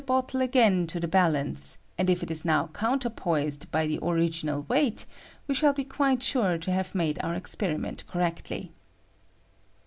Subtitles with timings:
[0.03, 3.99] 131 L "bottle again to the balance, and if it is now |iOounterpoised by the
[4.01, 5.05] original weight,
[5.47, 8.71] we shall be quite sure we have made our experiment correctly.